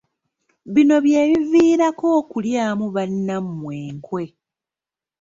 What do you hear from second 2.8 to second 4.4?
bannammwe enkwe.